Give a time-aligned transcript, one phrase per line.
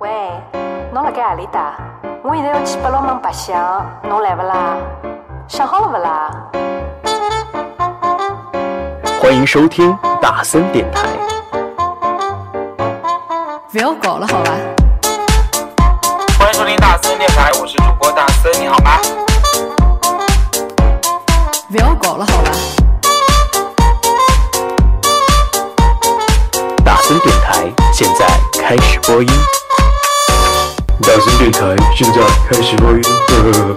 [0.00, 0.08] 喂，
[0.92, 1.74] 侬辣盖何里搭？
[2.22, 4.76] 我现在要去八龙门白相，侬来勿啦？
[5.48, 6.30] 想好了勿啦？
[9.20, 11.08] 欢迎收听大森电台。
[13.72, 14.52] 不要搞了，好吧？
[16.38, 19.00] 欢迎收听大森电台，我是主播大森，你好吗？
[21.72, 22.50] 不要搞了，好吧？
[26.84, 28.24] 大森电台现在
[28.62, 29.28] 开始播音。
[31.08, 33.02] 大森电台现在开始播音。
[33.28, 33.74] 呵呵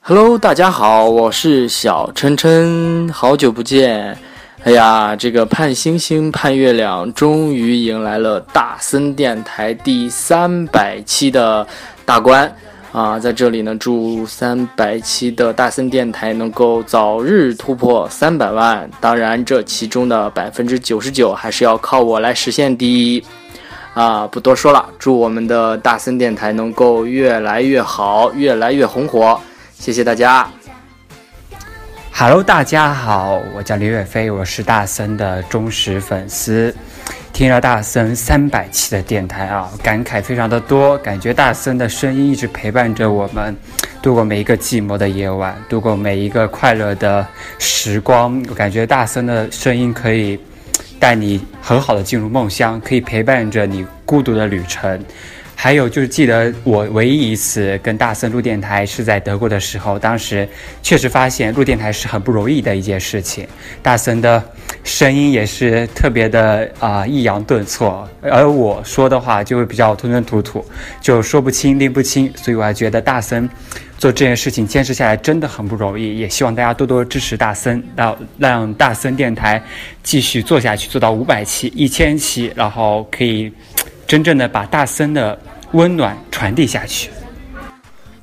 [0.00, 4.18] Hello，大家好，我是小琛琛，好久不见。
[4.64, 11.66] 哎呀，这个盼星星盼月亮，终于迎来了大森电台第三百期的
[12.04, 12.54] 大关
[12.92, 13.18] 啊！
[13.18, 18.88] 在这里呢，祝三百期的大森电台能够早日突破三百万。
[19.00, 23.24] 当然，这其中的百分之九十九还是要靠我来实现的。
[23.94, 29.40] 啊，不多说了，祝我们的大森电台能够越来越好，越来越红火。
[29.74, 30.48] 谢谢大家。
[32.14, 36.72] Hello，大家好，我叫李远飞，我是大森的忠实粉丝。
[37.32, 43.56] 听了大森三百期的电台啊，感慨非常的多，感觉大森的声音一直陪伴着我们，
[44.02, 47.26] 度过每一个寂寞的夜晚，度过每一个快乐的
[47.58, 48.40] 时光。
[48.50, 50.38] 我感觉大森的声音可以
[51.00, 55.02] 带你很好的进入梦乡，可以陪伴着你孤独的旅程。
[55.62, 60.46] 还有就是记得我唯一一次跟大森录电台是在德国的时候，当时
[60.82, 63.46] 确实发现录电台是很不容易的一件事情。
[63.80, 64.42] 大森的
[64.82, 70.66] 声音也是特别的啊、抑扬顿挫，而我说的话就会比较吞吞吐吐，
[71.00, 73.48] 就说不清拎不清，所以我还觉得大森
[73.96, 76.18] 做这件事情坚持下来真的很不容易。
[76.18, 79.62] 也希望大家多多支持大森，让让大森电台
[80.02, 83.52] 继续做下去，做到五百期、一千期，然后可以
[84.08, 85.38] 真正的把大森的
[85.72, 87.10] 温暖传递下去。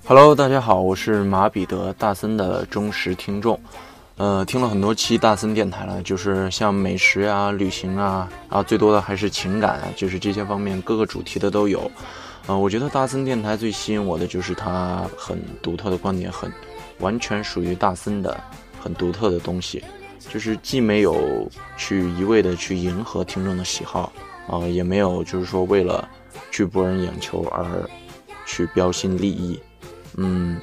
[0.06, 3.60] Hello，大家好，我是马彼得，大森的忠实听众。
[4.18, 11.90] 呃，听了很多期大森电台了，就是像美食啊、旅行啊，然后最多的还是情感，就是这些方面各个主题的都有。
[12.46, 16.54] 呃，我觉得大森电台最吸引我的就是它很独特的观点，很
[17.00, 18.40] 完全属于大森的
[18.80, 19.84] 很独特的东西，
[20.32, 24.14] 就是既没有去一味的去迎合听众的喜好，
[24.48, 26.08] 啊、也没有就是说为了
[26.52, 27.90] 去博人眼球而
[28.46, 29.60] 去标新立异。
[30.18, 30.60] 嗯，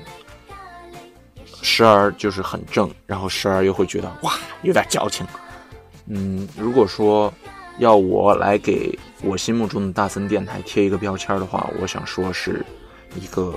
[1.63, 4.33] 时而就是很正，然后时而又会觉得哇
[4.63, 5.27] 有点矫情。
[6.07, 7.33] 嗯，如果说
[7.79, 12.65] 要我来给我心目中的大森电台贴一个标签的话，我想说是
[13.15, 13.55] 一个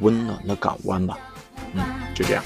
[0.00, 1.18] 温暖的港湾吧。
[1.74, 1.84] 嗯，
[2.14, 2.42] 就这样。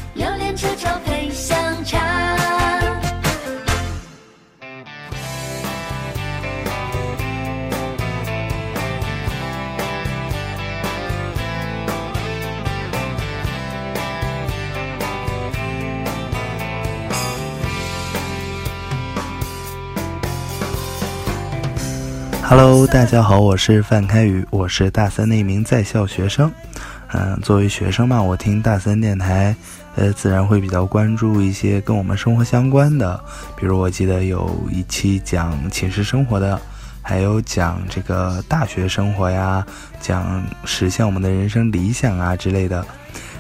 [22.57, 26.49] Hello，大家好，我是范开宇，我是大三的一名在校学生。
[27.09, 29.53] 嗯，作为学生嘛，我听大三电台，
[29.97, 33.19] 呃，自然会比较关注一些跟我们生活相关的，
[33.57, 36.57] 比如我记得有一期讲寝室生活的，
[37.03, 39.67] 还有讲这个大学生活呀，
[40.01, 42.87] 讲实现我们的人生理想啊之类的。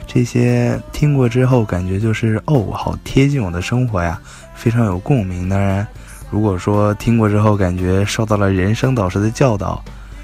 [0.08, 4.20] 这些听过之后，感觉就是哦，好贴近我的生活呀，
[4.56, 5.48] 非常有共鸣。
[5.48, 5.86] 当然，
[6.30, 9.82] 如果说听过之后感觉受到了人生导师的教导，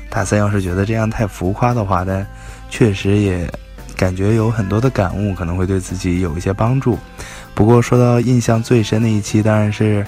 [0.08, 2.26] 大三要是觉得这样太浮夸的话，但
[2.68, 3.48] 确实也
[3.96, 6.98] 感觉有很多的感悟，可能会对自己有一些帮助。
[7.54, 10.04] 不过说到印象最深的一期，当然是，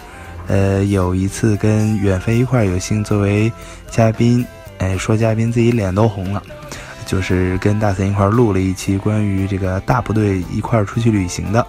[0.46, 3.52] 呃，有一次跟远飞一块儿有幸作为
[3.90, 4.44] 嘉宾，
[4.78, 6.42] 哎，说嘉宾自己脸都红了。
[7.04, 11.66] 就是跟大森一块录了一期关于这个大部队一块出去旅行的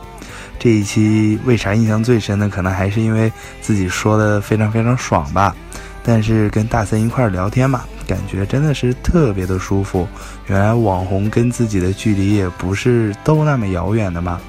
[0.64, 2.48] 这一期，为啥印象最深呢？
[2.48, 3.30] 可能还是因为
[3.60, 5.54] 自己说的非常非常爽吧。
[6.02, 10.08] 但是跟大森一块聊天嘛，感觉真的是特别的舒服。
[10.48, 14.40] 原来网红跟自己的距离也不是都那么遥远的嘛。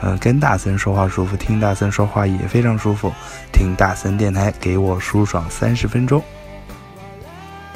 [0.00, 3.12] 呃，跟大森说话舒服，听大森说话也非常舒服。
[3.52, 6.20] 听大森电台给我舒爽三十分钟。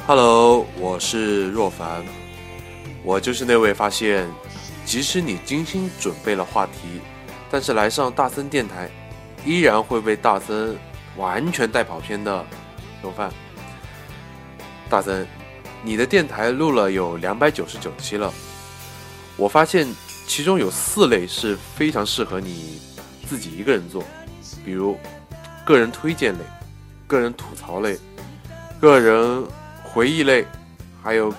[0.09, 2.03] Hello，我是若凡，
[3.05, 4.27] 我就是那位发现，
[4.85, 7.01] 即使你精心准备了话题，
[7.57, 8.87] 但是来上大森电台，
[9.43, 10.77] 依然会被大森
[11.17, 12.45] 完全带跑偏的
[13.03, 13.33] 若凡。
[14.91, 15.27] 大森，
[15.83, 18.31] 你的电台录了有两百九十九期了，
[19.39, 19.89] 我发现
[20.27, 22.79] 其中有四类是非常适合你
[23.27, 24.05] 自己一个人做，
[24.63, 24.99] 比如
[25.65, 26.41] 个人推荐类、
[27.07, 27.99] 个人吐槽类、
[28.79, 29.43] 个人
[29.83, 30.45] 回忆类，
[31.03, 31.33] 还有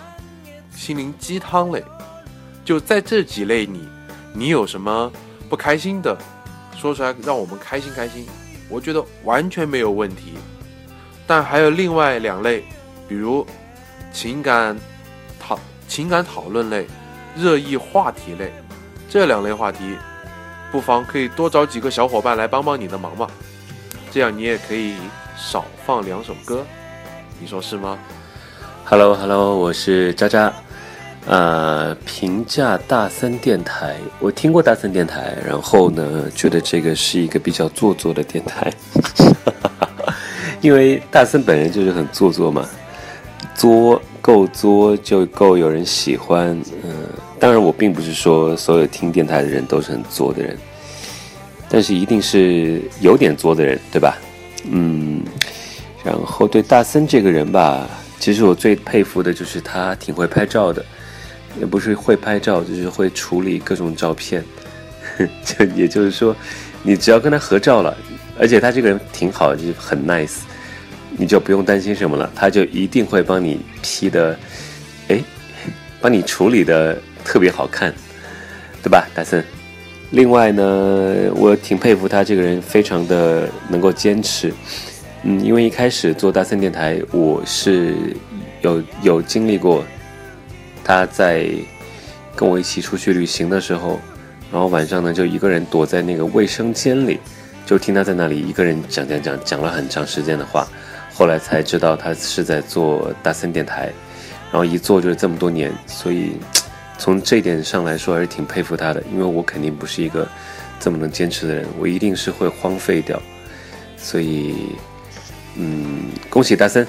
[0.76, 1.86] 心灵鸡汤类。
[2.66, 3.88] 就在这几类里，
[4.34, 5.12] 你有什么
[5.50, 6.18] 不开心的，
[6.76, 8.26] 说出来让我们开心开心，
[8.70, 10.34] 我觉得完全没有问题。
[11.26, 12.64] 但还有另外两类，
[13.08, 13.46] 比如
[14.12, 14.78] 情感
[15.40, 16.88] 讨情感讨论类、
[17.36, 18.54] 热议话题类，
[19.10, 19.98] 这两类话题，
[20.72, 23.28] 不妨可以多找几个小伙伴来帮帮你的忙嘛。
[24.12, 24.96] 这样你也可以
[25.38, 26.66] 少放两首歌，
[27.40, 27.98] 你说是吗
[28.86, 30.54] ？Hello Hello，我是渣渣。
[31.28, 38.72] 呃，评价大森电台，我听过大森电台，然后呢，觉得这个是一个比较做作的电台。
[40.62, 42.66] 因为大森本人就是很做作嘛，
[43.54, 46.58] 作够作就够有人喜欢。
[46.84, 46.94] 嗯，
[47.38, 50.58] 当然我并不是说所有听电台的人都是很作的人，
[51.68, 54.18] 但是一定是有点作的人，对吧？
[54.72, 55.22] 嗯，
[56.06, 57.86] 然后对大森这个人吧，
[58.18, 60.84] 其实我最佩服的就是他挺会拍照的，
[61.60, 64.44] 也不是会拍照，就是会处理各种照片。
[65.44, 66.36] 就也就是说，
[66.84, 67.96] 你只要跟他合照了。
[68.40, 70.42] 而且他这个人挺好，就很 nice，
[71.18, 74.38] 你就不用担心什么了，他就一定会帮你 P 的，
[75.08, 75.20] 哎，
[76.00, 77.92] 帮你处理的特别好看，
[78.84, 79.44] 对吧，大森？
[80.12, 84.54] 另外呢，我挺佩服他这个人，非常的能够坚持。
[85.24, 87.96] 嗯，因为一开始做大森电台，我是
[88.62, 89.84] 有有经历过，
[90.88, 91.50] 他在
[92.34, 94.00] 跟我一起出去旅行的时候，
[94.50, 97.20] 然后晚上呢就一个人躲在那个卫生间里。
[97.66, 100.66] 就听他在那里一个人讲讲讲讲了很长时间的话，
[101.14, 103.92] 后来才知道他是在做大森电台，
[104.50, 106.38] 然后一做就是这么多年，所以
[106.98, 109.04] 从这点上来说还是挺佩服他的。
[109.12, 110.26] 因为我肯定不是一个
[110.80, 113.22] 这么能坚持的人，我一定是会荒废掉。
[113.98, 114.56] 所以，
[115.58, 116.88] 嗯，恭喜大森，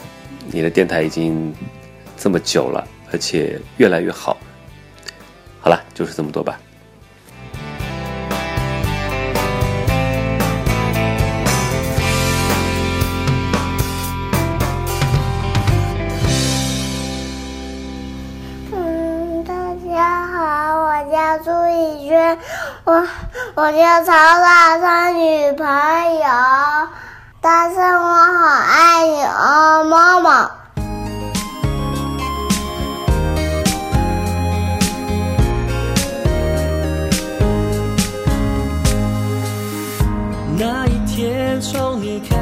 [0.53, 1.53] 你的电台已经
[2.17, 4.37] 这么久了，而且越来越好。
[5.61, 6.59] 好了，就是这么多吧。
[19.45, 19.55] 大
[19.95, 22.39] 家好我叫朱宇轩
[22.85, 23.07] 我
[23.55, 25.67] 我叫曹大森女朋
[26.15, 26.23] 友，
[27.41, 30.58] 大森我好爱你哦，妈妈。
[40.61, 42.38] 那一天从你开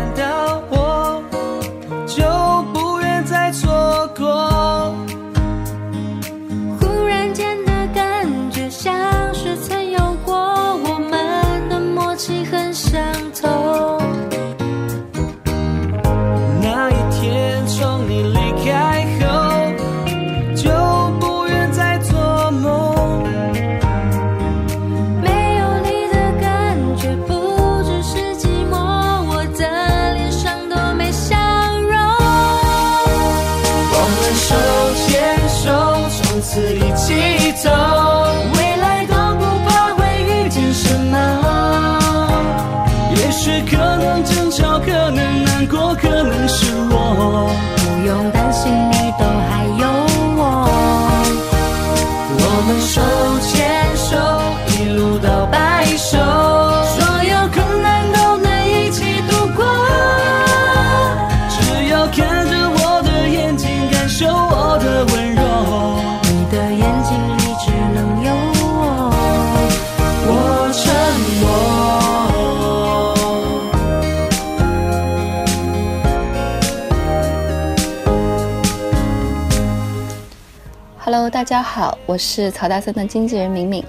[81.47, 83.85] 大家好，我是曹大森的经纪人敏敏。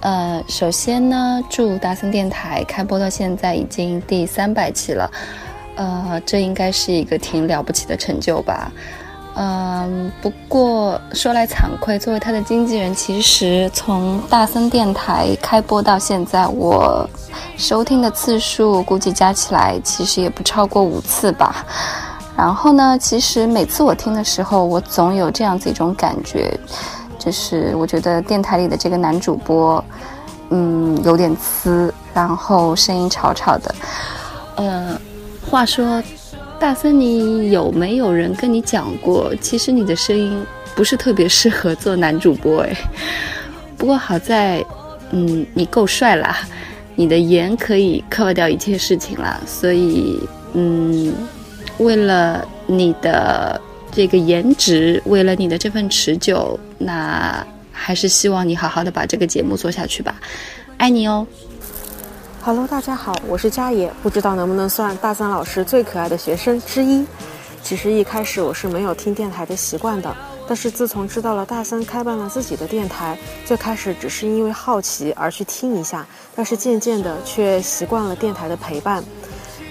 [0.00, 5.10] 呃，首先呢，祝大森电台开播到现在已经第三百期了，
[5.76, 8.72] 呃，这应该是一个挺了不起的成就吧。
[9.34, 17.06] 嗯，不过说来惭愧，作为他的经纪人，其实从大森电台开播到现在，我
[17.58, 21.66] 收听的次数估计加起来其实也不超过五次吧。
[22.36, 26.52] 然后呢，其实每次我听的时候，我总有这样子一种感觉，
[27.18, 29.82] 就是我觉得电台里的这个男主播，
[30.50, 33.74] 嗯，有点呲，然后声音吵吵的。
[34.56, 34.98] 嗯，
[35.48, 36.02] 话说，
[36.58, 42.62] 大森，你有没有人跟你讲过，其实你的声音不是特别适合做男主播？
[42.62, 42.76] 哎，
[43.78, 44.64] 不过好在，
[45.10, 46.38] 嗯，你够帅啦，
[46.96, 49.40] 你的颜可以 cover 掉一切事情啦。
[49.46, 50.20] 所以，
[50.52, 51.12] 嗯，
[51.78, 60.14] 为了你的这个颜值，为了你的这份持久，那还是希望你好好的把这个节目做下去吧。
[60.76, 61.26] 爱你哦。
[62.42, 67.04] Hello，大家好，我是佳野，不知道能不能算大三老师最可爱的学生之一。
[67.62, 70.14] 其实一开始我是没有听电台的习惯的，
[70.46, 79.02] 但是自从知道了大三开办了自己的电台，最开始只是因为好奇而去听一下，但是渐渐的却习惯了电台的陪伴。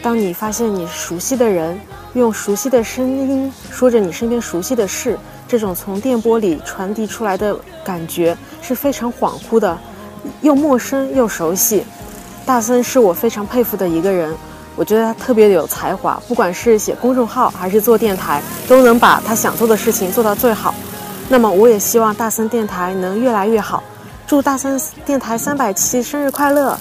[0.03, 1.79] 当你发现你熟悉的人
[2.13, 5.17] 用熟悉的声音说着你身边熟悉的事，
[5.47, 9.77] 这种从电波里传递出来的感觉是非常恍惚的，
[10.41, 11.85] 又陌生又熟悉。
[12.45, 14.35] 大森是我非常佩服的一个人，
[14.75, 20.75] 我觉得他特别有才华，不管是写公众号还是做电台，都能把他想做的事情做到最好。
[21.29, 23.81] 那么我也希望大森电台能越来越好，
[24.27, 26.77] 祝大森电台三百期生日快乐！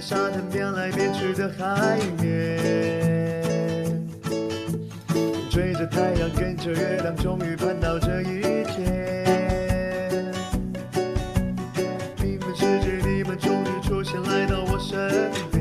[0.00, 2.58] 沙滩变来变去的海面，
[5.50, 9.36] 追着太阳跟着月亮，终于盼到这一天。
[12.16, 15.60] 你们世界，你们终于出现，来到我身边。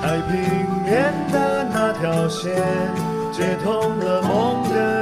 [0.00, 0.38] 太平
[0.84, 2.54] 面的那条线，
[3.32, 4.97] 接通了梦的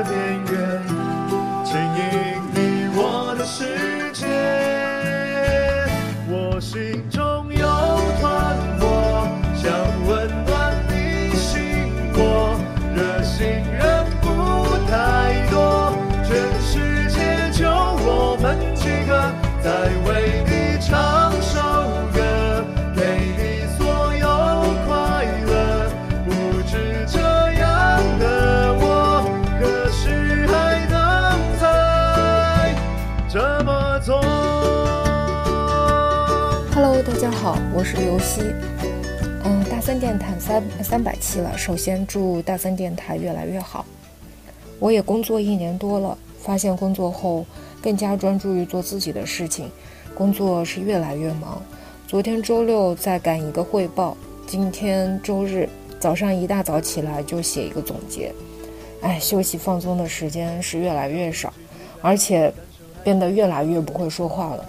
[37.47, 38.41] 好，我是刘希。
[39.45, 43.87] 嗯，大森电台三三百期了，首先祝大森电台越来越好。
[44.81, 47.47] 我也工作一年多了，发现工作后
[47.81, 49.71] 更加专注于做自己的事情，
[50.13, 51.63] 工作是越来越忙。
[52.09, 55.69] 昨天周六在赶一个汇报，今天周日
[56.01, 58.35] 早上一大早起来就写一个总结。
[59.03, 61.53] 哎，休息放松的时间是越来越少，
[62.03, 62.53] 而且
[63.05, 64.69] 变得越来越不会说话了。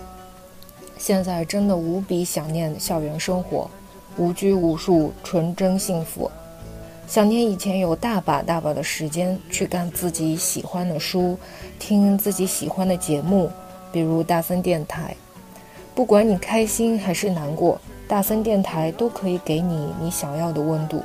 [0.98, 3.70] 现在真的无比想念校园生活，
[4.18, 6.30] 无拘无束，纯真幸福。
[7.08, 11.38] 想念以前有大把大把的时间去干自己喜欢的书，
[11.80, 13.50] 听自己喜欢的节目，
[13.92, 15.16] 比如大森电台。
[15.96, 21.02] 不管你开心还是难过，大森电台都可以给你你想要的温度。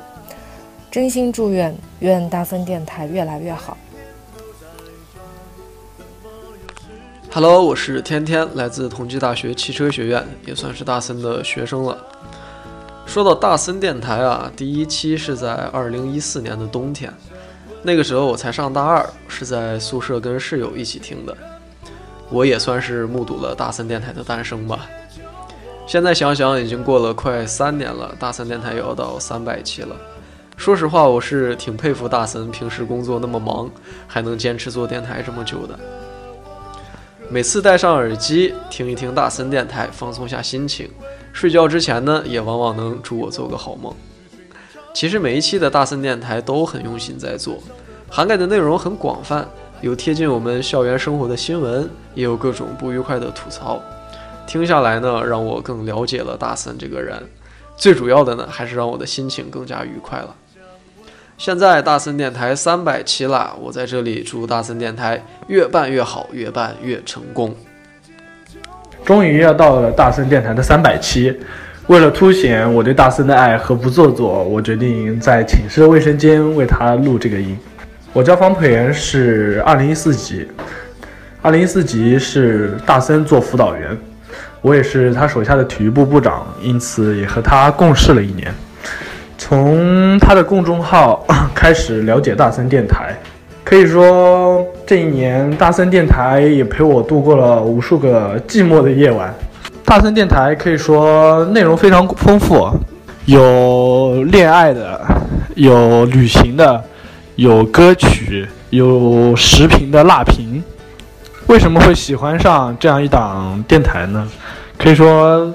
[0.91, 3.77] 真心祝愿，愿大森电台越来越好。
[7.35, 11.97] Hello，我是天天，来自同济大学汽车学院，也算是大森的学生了。
[13.07, 17.11] 说到大森电台啊，第一期是在二零一四年的冬天，
[17.81, 21.35] 那个时候我才上大二，是在宿舍跟室友一起听的。
[22.29, 24.81] 我也算是目睹了大森电台的诞生吧。
[25.87, 29.95] 现在想想，已经过了快三年了，大森电台也要到三百期了。
[30.55, 33.67] 说实话，我是挺佩服大森，平时工作那么忙，
[34.05, 35.79] 还能坚持做电台这么久的。
[37.33, 40.87] 每次戴上耳机听一听大森电台，放松下心情。
[41.31, 43.91] 睡觉之前呢，也往往能祝我做个好梦。
[44.93, 47.57] 其实每一期的大森电台都很用心在做，
[48.07, 49.49] 涵盖的内容很广泛，
[49.81, 53.81] 有贴近我们校园生活的新闻，也有各种不愉快的吐槽。
[54.45, 57.19] 听下来呢，让我更了解了大森这个人。
[57.75, 60.35] 最主要的呢，还是让我的心情更加愉快了。
[61.43, 67.53] 现在大森电台三百期了，我在这里祝大森电台越办越好，越办越成功。
[69.03, 71.37] 终于要到了大森电台的三百期，
[71.87, 77.59] 为了凸显我对大森的爱和不做作，我决定在寝室的卫生间为他录这个音。
[78.13, 80.47] 我叫方培元，是二零一四级，
[81.41, 83.97] 二零一四级是大森做辅导员，
[84.61, 88.49] 我也是他手下的体育部部长，因此也和他共事了一年。
[89.53, 93.15] 从他的公众号 开始了解大森电台，
[93.63, 99.31] 可以说这一年大森电台也陪我度过了无数个寂寞的夜晚。
[99.85, 102.67] 大森电台可以说内容非常丰富，
[103.25, 104.99] 有恋爱的，
[105.53, 106.83] 有旅行的，
[107.35, 110.63] 有歌曲，有时评的辣评。
[111.45, 114.27] 为什么会喜欢上这样一档电台呢？
[114.79, 115.53] 可以说。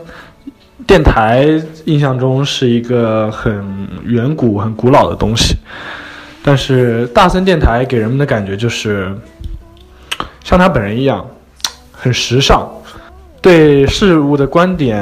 [0.89, 1.47] 电台
[1.85, 3.63] 印象中是一个很
[4.05, 5.55] 远古、很古老的东西，
[6.43, 9.15] 但是大森电台给人们的感觉就是
[10.43, 11.23] 像他本人一样，
[11.93, 12.67] 很时尚，
[13.43, 14.99] 对事物的观点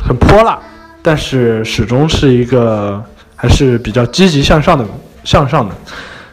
[0.00, 0.56] 很泼辣，
[1.02, 3.02] 但是始终是一个
[3.34, 4.86] 还是比较积极向上的、
[5.24, 5.74] 向上的，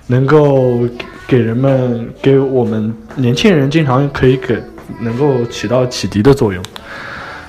[0.06, 0.88] 能够
[1.26, 4.62] 给人们、给我们年轻人经常可以给
[5.00, 6.64] 能够起到启迪的作用，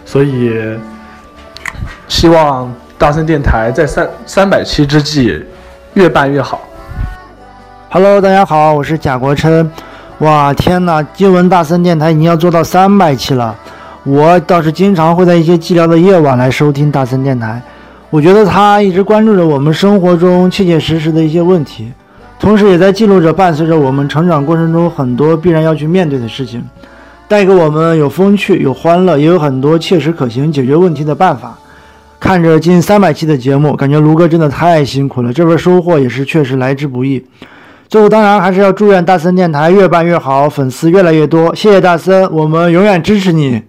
[0.07, 0.51] 所以。
[2.09, 5.43] 希望大森电台在三三百期之际
[5.95, 6.61] 越办越好。
[7.91, 9.69] Hello，大家好，我是贾国琛。
[10.19, 11.03] 哇，天哪！
[11.03, 13.55] 听闻大森电台已经要做到三百期了。
[14.05, 17.61] 我倒是经常会在一些寂寥的夜晚来收听大森电台。
[18.09, 21.93] 我觉得他一直关注着我们生活中切切实实的一些问题，
[22.39, 26.65] 同时也在记录着伴随着我们成长过程中很多必然要去面对的事情，
[27.27, 31.59] 带给我们有风趣、有欢乐，也有很多切实可行解决问题的办法。
[32.19, 37.25] 看着近三百期的节目，感觉卢哥真的太辛苦了，这份收获也是确实来之不易。
[37.89, 41.55] 最后，当然还是要祝愿大森电台越办越好，粉丝越来越多。
[41.55, 43.63] 谢谢大森，我们永远支持你。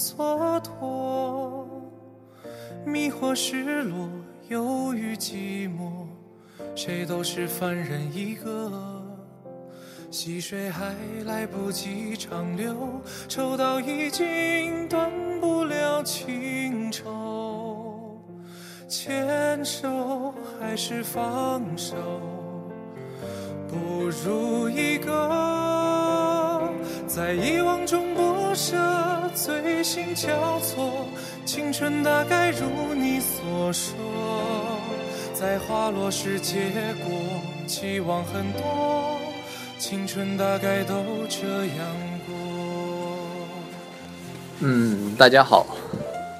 [0.00, 1.66] 蹉跎。
[2.86, 4.08] 迷惑，失落，
[4.48, 6.06] 忧郁，寂寞，
[6.74, 8.72] 谁都是凡人一个。
[10.10, 10.94] 细水还
[11.26, 12.74] 来不及长流，
[13.28, 18.18] 抽刀已经断不了情愁。
[18.88, 21.94] 牵手还是放手？
[23.68, 26.68] 不如一个
[27.06, 28.76] 在遗忘中不舍，
[29.34, 31.06] 醉心交错，
[31.44, 33.96] 青春大概如你所说，
[35.32, 36.56] 在花落时结
[37.04, 37.12] 果，
[37.66, 39.20] 期望很多，
[39.78, 40.94] 青春大概都
[41.28, 42.34] 这样过。
[44.60, 45.64] 嗯，大家好，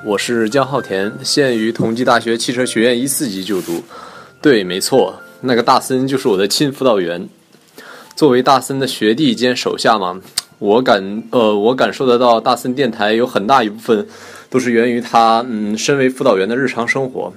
[0.04, 3.82] 我是江浩田，现于同济大学汽车学院一四级就读。
[4.42, 5.14] 对，没错。
[5.42, 7.28] 那个大森就是我的亲辅导员，
[8.14, 10.20] 作为大森的学弟兼手下嘛，
[10.60, 14.06] 我感呃我感受得到大森电台有很大一部分
[14.50, 17.32] 都是源于他嗯身为辅导员的日常生活，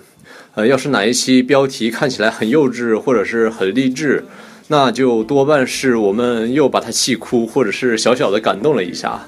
[0.56, 4.26] 呃要是哪一期标题看起来很幼稚或者是很励志，
[4.68, 9.22] 那就多半是我们又把他气哭或者是小小的感动了一下。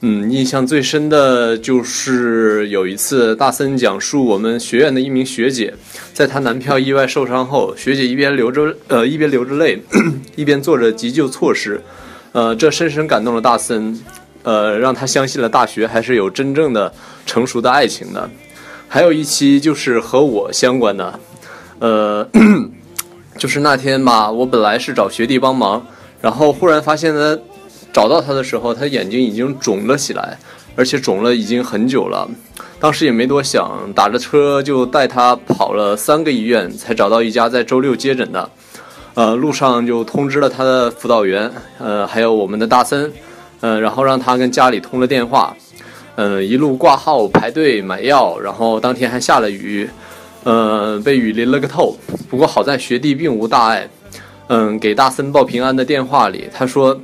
[0.00, 5.74] 嗯，印象最深的就是有一次大森讲述我们学院的一名学姐，
[6.12, 9.82] 在她男票意外受伤后，学姐一边流着呃一边流着泪，
[10.36, 11.80] 一边做着急救措施，
[12.36, 13.98] 呃，这深深感动了大森，
[14.42, 16.92] 呃，让他相信了大学还是有真正的
[17.24, 18.28] 成熟的爱情的。
[18.86, 21.18] 还有一期就是和我相关的，
[21.78, 22.28] 呃，
[23.38, 25.86] 就是那天吧，我本来是找学弟帮忙，
[26.20, 27.38] 然后忽然发现呢。
[27.90, 30.36] 找到他的时候，他眼睛已经肿了起来，
[30.76, 32.28] 而且肿了已经很久了。
[32.78, 38.50] 当时也没多想，打着车就带他跑了三个医院，才找到一家在周六接诊的。
[39.16, 43.10] 呃，路上就通知了他的辅导员，呃，还有我们的大森，
[43.62, 45.56] 呃，然后让他跟家里通了电话。
[46.16, 49.88] 嗯，一路挂号排队买药，然后当天还下了雨，
[50.44, 51.96] 呃，被雨淋了个透。
[52.28, 53.88] 不过好在学弟并无大碍。
[54.48, 57.00] 嗯，给大森报平安的电话里，他说。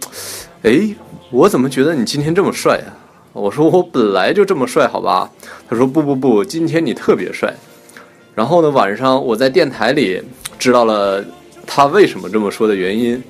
[0.65, 0.95] 哎，
[1.33, 2.95] 我怎么觉得你今天这么帅啊？
[3.33, 5.29] 我说我本来就这么帅，好吧？
[5.69, 7.53] 他说不不不，今天你特别帅。
[8.37, 10.23] 然后呢，晚上我在电台里
[10.57, 11.25] 知道了
[11.67, 13.23] 他为什么这么说的原因。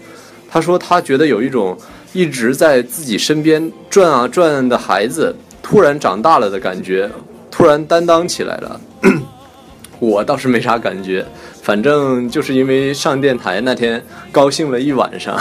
[0.50, 1.76] 他说他觉得有一种
[2.12, 7.10] 一直在自己身边转啊转的孩子突然长大了的感觉，
[7.50, 8.80] 突然担当起来了。
[9.98, 11.24] 我倒是没啥感觉，
[11.62, 15.38] 反正就是因为上电台那天高兴了一晚上。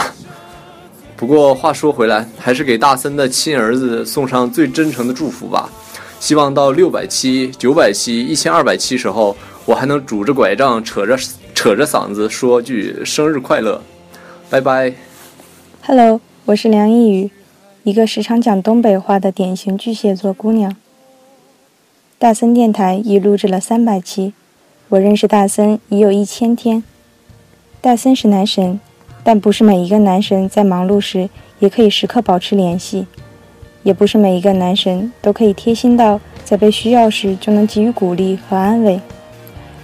[1.16, 5.68] 不过话说回来，还是给大森的亲儿子送上最真诚的祝福吧。
[6.20, 11.18] 希望到六百期、九百期、一千二百期时候，我还能拄着拐杖，扯着
[11.54, 13.82] 扯着嗓子说句生日快乐。
[14.50, 14.92] 拜拜。
[15.82, 17.30] Hello，我是梁一宇，
[17.82, 20.76] 一个时常讲东北话的典型巨蟹座姑娘。
[22.18, 24.32] 大森电台已录制了三百期，
[24.90, 26.84] 我认识大森已有一千天。
[27.80, 28.78] 大森是男神，
[29.24, 33.06] 但不是每一个男神在忙碌时也可以时刻保持联系，
[33.82, 39.00] 也不是每一个男神都可以贴心到在被需要时就能给予鼓励和安慰。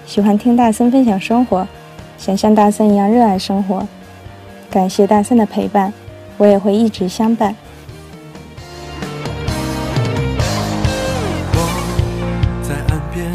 [0.09, 1.69] 喜欢听大森分享生活，
[2.17, 3.87] 想像大森一样热爱生活。
[4.71, 5.93] 感谢大森的陪伴，
[6.39, 7.55] 我也会一直相伴。
[11.53, 11.61] 我
[12.63, 13.31] 在岸边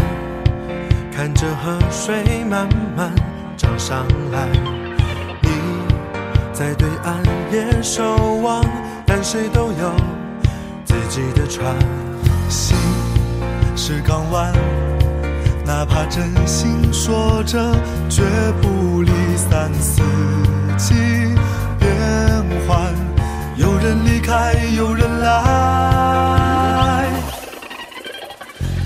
[1.15, 3.13] 看着河水慢慢
[3.55, 4.47] 涨上来，
[5.43, 5.49] 你
[6.51, 8.03] 在对岸也守
[8.41, 8.65] 望，
[9.05, 9.93] 但谁都有
[10.83, 11.71] 自己的船。
[12.49, 12.75] 心
[13.75, 14.51] 是港湾，
[15.65, 17.58] 哪怕真心说着，
[18.10, 18.21] 绝
[18.62, 20.02] 不离散四
[20.78, 20.93] 季
[21.80, 21.89] 变
[22.67, 22.93] 换。
[23.56, 25.30] 有人离开，有人来。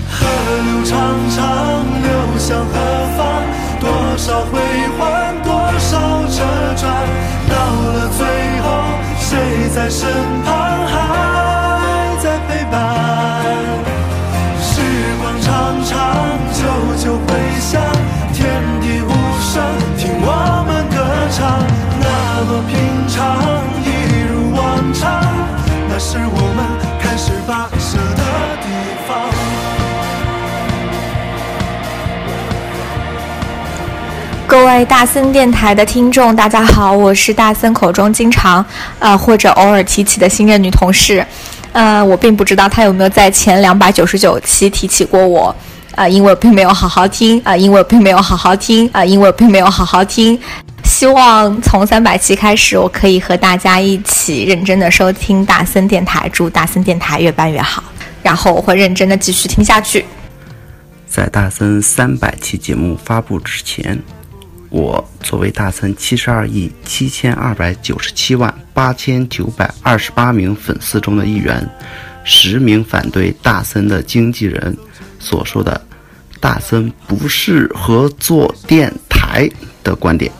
[0.09, 0.25] 河
[0.63, 0.95] 流长
[1.35, 1.37] 长
[2.01, 2.73] 流向何
[3.17, 3.19] 方？
[3.79, 3.87] 多
[4.17, 4.59] 少回
[4.97, 6.43] 环，多少折
[6.75, 6.83] 转，
[7.49, 7.55] 到
[7.93, 8.25] 了最
[8.61, 8.65] 后，
[9.19, 10.09] 谁在身
[10.43, 10.47] 旁
[10.87, 10.93] 还
[12.21, 12.75] 在陪伴？
[17.07, 17.81] 久久回响，
[18.33, 18.45] 天
[18.81, 19.63] 地无声，
[19.97, 20.97] 听我们歌
[21.31, 21.57] 唱，
[22.01, 22.75] 那么平
[23.07, 23.87] 常，一
[24.29, 25.23] 如往常，
[25.87, 26.65] 那是我们
[26.99, 28.23] 开始跋涉的
[28.61, 28.67] 地
[29.07, 29.09] 方。
[34.45, 38.65] 各位大森电台的听众，大家好，我是大森口中经常
[38.99, 41.25] 呃或者偶尔提起的新任女同事，
[41.71, 45.55] 呃，我并不知道她有没有在前两百九十九期提起过我，
[45.97, 50.39] 啊、因为我并没有好好听，啊、因为我并没有好好听，啊、因为我并没有好好听。
[50.83, 57.83] 希望从三百期开始，我可以和大家一起认真的收听大森电台，祝大森电台越办越好。
[58.21, 60.05] 然后我会认真的继续听下去。
[61.07, 63.99] 在大森三百期节目发布之前，
[64.69, 71.67] 我作为大森七十二亿七千二百九十七万八千九百二十八名粉丝中的一员，
[72.23, 74.77] 实名反对大森的经纪人
[75.19, 75.79] 所说的
[76.39, 79.49] “大森不适合做电台”
[79.83, 80.31] 的观点。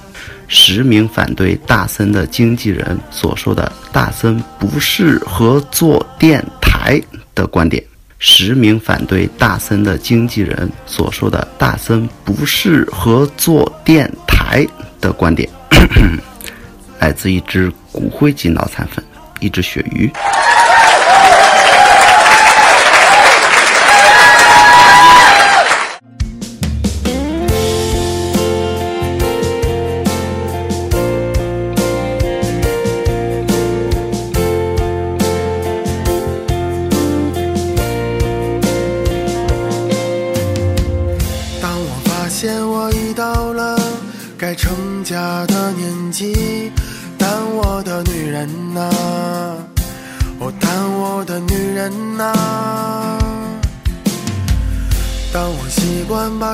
[0.47, 7.01] 实名反对大森的经纪人所说的“大森不适合做电台”
[7.35, 7.83] 的观点。
[8.19, 14.65] 实名反对大森的经纪人所说的“大森不适合做电台”
[14.99, 15.47] 的观点，
[16.99, 19.03] 来自一只骨灰级脑残粉，
[19.39, 20.11] 一只鳕鱼。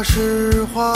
[0.04, 0.94] 实话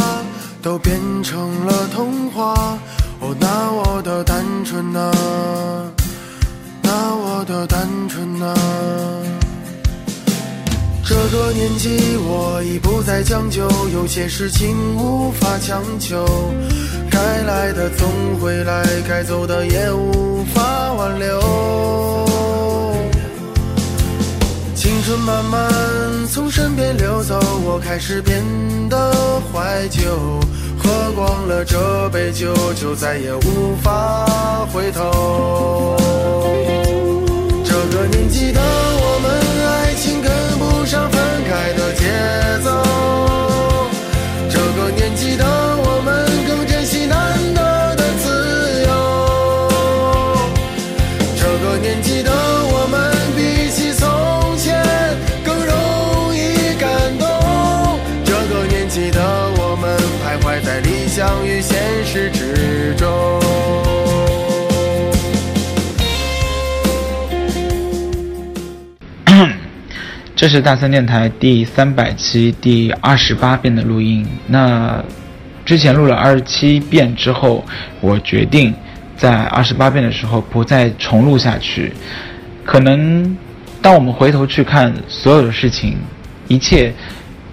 [0.61, 2.77] 都变成了童话，
[3.19, 5.11] 哦，那我的单纯呐、
[6.81, 8.53] 那我的单纯呐、
[11.05, 16.25] 这个年纪，我已不再将就，有些事情无法强求，
[17.09, 18.09] 该来的总
[18.41, 22.27] 会来，该走的也无法挽留。
[24.75, 26.26] 青春慢慢，
[27.87, 28.43] 开始变
[28.89, 29.13] 得
[29.49, 30.01] 怀旧，
[30.77, 34.25] 喝光了这杯酒，就再也无法
[34.73, 35.95] 回头。
[37.63, 39.31] 这个年纪的我们，
[39.65, 42.03] 爱情跟不上分开的节
[42.61, 42.69] 奏。
[61.67, 63.07] 现实之中。
[70.33, 74.25] 这是大三电台第三百期第二十八遍的录音。
[74.47, 75.03] 那
[75.65, 77.61] 之前录了二十七遍之后
[77.99, 78.73] 我决定
[79.17, 81.91] 在二十八遍的时候不再重录下去。
[82.63, 83.35] 可能
[83.81, 85.97] 当我们回头去看所有的事情
[86.47, 86.93] 一切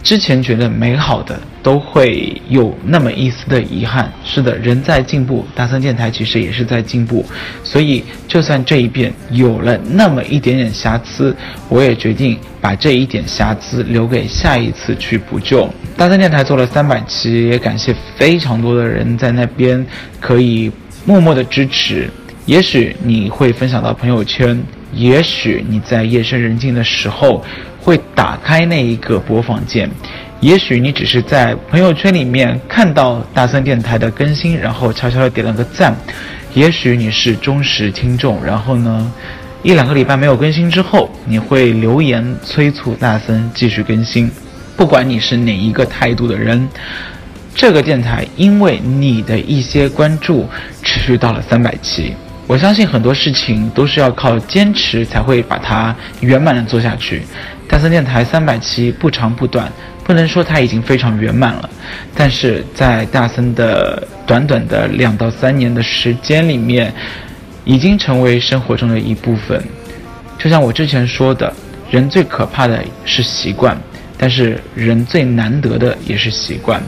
[0.05, 1.41] 之前觉得美好的。
[1.65, 4.13] 都会有那么一丝的遗憾。
[4.23, 7.25] 是的，人在进步，大森电台其实也是在进步。
[7.63, 11.35] 所以，就算这一遍有了那么一点点瑕疵，
[11.71, 15.67] 我也决定把这一点瑕疵留给下一次去补救。
[15.97, 19.83] 大森电台做了三百期，也感谢非常多的人在那边
[20.21, 20.71] 可以
[21.07, 22.11] 默默的支持。
[22.45, 24.63] 也许你会分享到朋友圈，
[24.93, 27.43] 也许你在夜深人静的时候
[27.85, 29.89] 会打开那一个播放键。
[30.41, 35.93] 也许你只是在朋友圈里面看到大森电台的更新，然后悄悄的点了个赞；
[36.55, 39.13] 也许你是忠实听众，然后呢，
[39.63, 44.31] 一两个礼拜没有更新之后，你会留言催促大森继续更新。
[44.77, 46.69] 不管你是哪一个态度的人，
[47.55, 50.47] 这个电台因为你的一些关注，
[50.83, 52.15] 持续到了三百期。
[52.55, 57.21] 我相信很多事情都是要靠坚持才会把它圆满的做下去。
[57.69, 59.69] 大森电台三百期不长不短。
[60.05, 61.69] 不能说它已经非常圆满了，
[62.15, 66.93] 但是在大森的短短的两到三年的时间里面，
[67.65, 69.61] 已经成为生活中的一部分。
[70.39, 71.53] 就像我之前说的，
[71.91, 73.77] 人最可怕的是习惯，
[74.17, 76.81] 但是人最难得的也是习惯。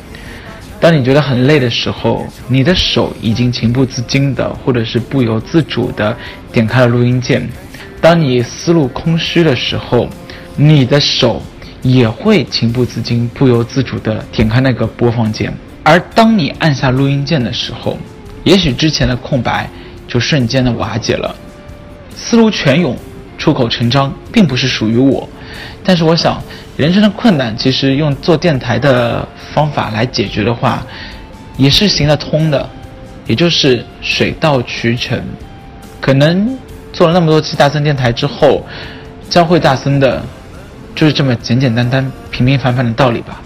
[0.87, 6.17] 当你觉得很累的时候，你的手已经情不自禁的，或者是不由自主的
[6.53, 7.41] 点开了录音键；
[8.01, 10.09] 当你思路空虚的时候，
[10.55, 11.43] 你的手。
[11.83, 15.53] 也会情不自禁、不由自主地点开那个播放键，
[15.85, 17.97] 而当你按下录音键的时候，
[18.43, 19.71] 也许之前的空白
[20.09, 21.33] 就瞬间的瓦解了，
[22.17, 22.97] 思路泉涌、
[23.39, 25.29] 出口成章，并不是属于我。
[25.85, 26.43] 但是我想，
[26.77, 30.85] 人生的困难其实用做电台的方法来解决的话，
[31.57, 32.69] 也是行得通的，
[33.27, 35.21] 也就是水到渠成。
[36.01, 36.57] 可能
[36.93, 38.65] 做了那么多期大森电台之后，
[39.29, 40.23] 教会大森的。
[40.95, 43.39] 就是这么简简单单、平平凡凡的道理吧。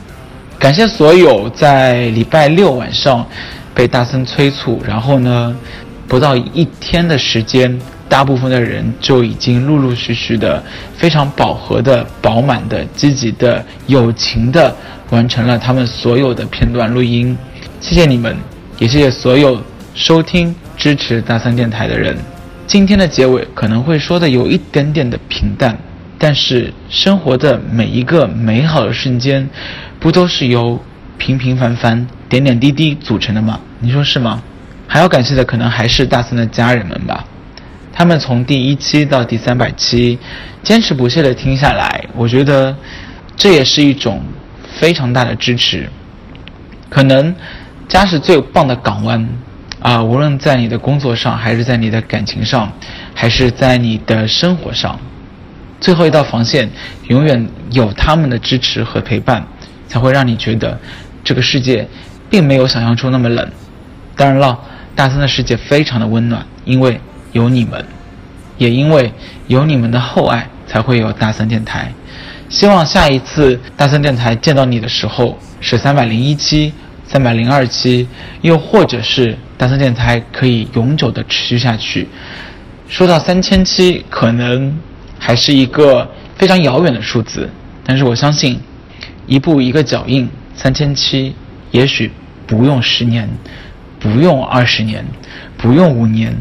[0.57, 3.27] 感谢所有在礼拜六晚上
[3.75, 5.57] 被大森催促，然后呢，
[6.07, 7.77] 不到一天的时间，
[8.11, 10.61] 大部分的人就已经陆陆续续的、
[10.97, 14.75] 非常饱和的、饱满的、积极的、友情的
[15.11, 17.39] 完成了他们所有的片段录音。
[17.81, 18.37] 谢谢你们，
[18.81, 19.63] 也谢谢所有
[19.95, 22.19] 收听、支持大三电台的人。
[22.67, 25.79] 今天的结尾可能会说的有一点点的平淡。
[26.19, 29.49] 但是生活的每一个美好的瞬间，
[29.99, 30.79] 不都是由
[31.17, 33.59] 平平凡凡、点点滴滴组成的吗？
[33.79, 34.43] 你说是吗？
[34.87, 37.25] 还要感谢的可能还是大三的家人们吧。
[37.93, 40.19] 他们从第一期到第三百期，
[40.63, 42.75] 坚持不懈的听下来，我觉得
[43.37, 44.23] 这也是一种
[44.79, 45.89] 非常大的支持。
[46.89, 47.35] 可能
[47.89, 49.29] 家是最棒的港湾
[49.81, 52.73] 啊，无论在你的工作上，还是在你的感情上，
[53.15, 54.99] 还是在你的生活上。
[55.81, 56.71] 最后一道防线，
[57.09, 59.47] 永远有他们的支持和陪伴，
[59.89, 60.79] 才会让你觉得
[61.25, 61.89] 这个世界
[62.29, 63.51] 并没有想象中那么冷。
[64.15, 64.59] 当然了，
[64.95, 67.01] 大森的世界非常的温暖，因为
[67.33, 67.85] 有你们，
[68.59, 69.13] 也因为
[69.49, 71.93] 有你们的厚爱，才会有大森电台。
[72.49, 76.73] 希望下一次大森电台见到你的时候是三百零一期、
[77.07, 78.09] 三百零二期，
[78.43, 82.09] 又或者是大森电台可以永久的持续下去。
[82.89, 84.77] 说到三千期，可能。
[85.23, 87.47] 还是一个非常遥远的数字，
[87.85, 88.59] 但是我相信，
[89.27, 91.35] 一步一个脚印，三千期，
[91.73, 92.11] 也许
[92.47, 93.29] 不用十年，
[93.99, 95.05] 不用二十年，
[95.59, 96.35] 不用五年，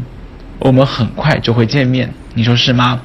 [0.60, 3.00] 我们很快就会见面，你说是吗？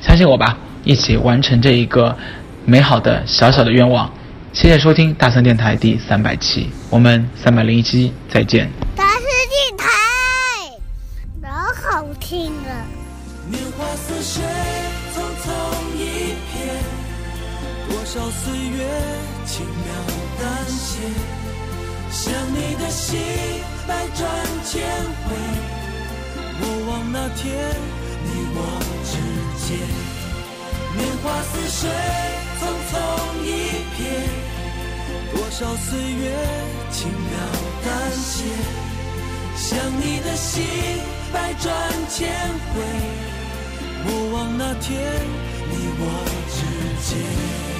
[0.00, 2.16] 相信我吧，一起完成这一个
[2.64, 4.12] 美好的小小的愿望。
[4.52, 8.68] 谢谢收听大森电台第三百期，我们三百零一期再见。
[8.96, 9.88] 大森电台，
[11.42, 12.86] 老好听了。
[13.48, 14.42] 年华似水。
[15.16, 15.48] 匆匆
[15.96, 18.84] 一瞥，多少岁月
[19.46, 19.88] 轻描
[20.38, 21.00] 淡写，
[22.10, 23.18] 想你的心
[23.88, 24.28] 百转
[24.62, 24.82] 千
[25.24, 25.34] 回，
[26.60, 27.44] 莫忘那天
[28.24, 28.58] 你我
[29.04, 29.12] 之
[29.66, 29.66] 间。
[30.96, 31.90] 年华似水，
[32.58, 32.92] 匆匆
[33.44, 33.46] 一
[33.96, 34.00] 瞥，
[35.34, 36.22] 多少岁月
[36.90, 37.32] 轻描
[37.84, 38.34] 淡写，
[39.56, 39.68] 想
[40.00, 40.54] 你的心
[41.32, 41.66] 百转
[42.08, 42.32] 千
[42.72, 42.74] 回。
[44.06, 44.94] 莫忘那天，
[45.68, 46.02] 你我
[46.54, 46.58] 之
[47.04, 47.75] 间。